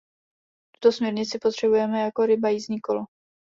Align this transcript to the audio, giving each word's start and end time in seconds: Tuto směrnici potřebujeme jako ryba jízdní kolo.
Tuto 0.75 0.91
směrnici 0.91 1.37
potřebujeme 1.41 2.01
jako 2.01 2.25
ryba 2.25 2.49
jízdní 2.49 2.79
kolo. 2.81 3.05